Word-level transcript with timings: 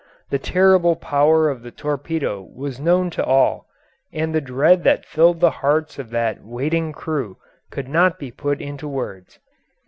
The 0.31 0.39
terrible 0.39 0.95
power 0.95 1.47
of 1.47 1.61
the 1.61 1.69
torpedo 1.69 2.41
was 2.41 2.79
known 2.79 3.11
to 3.11 3.23
all, 3.23 3.67
and 4.11 4.33
the 4.33 4.41
dread 4.41 4.83
that 4.83 5.05
filled 5.05 5.41
the 5.41 5.51
hearts 5.61 5.99
of 5.99 6.09
that 6.09 6.43
waiting 6.43 6.91
crew 6.91 7.37
could 7.69 7.87
not 7.87 8.17
be 8.17 8.31
put 8.31 8.61
into 8.61 8.87
words. 8.87 9.37